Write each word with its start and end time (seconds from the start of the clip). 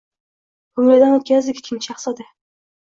ko‘nglidan 0.79 1.15
o‘tkazdi 1.19 1.55
Kichkina 1.61 1.87
shahzoda 1.91 2.31